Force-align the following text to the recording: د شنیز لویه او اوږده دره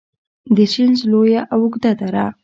د 0.55 0.57
شنیز 0.73 1.01
لویه 1.11 1.41
او 1.53 1.59
اوږده 1.65 1.91
دره 1.99 2.25